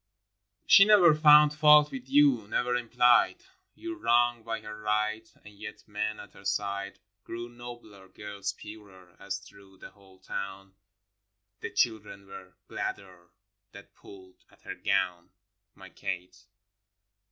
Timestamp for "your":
3.75-3.97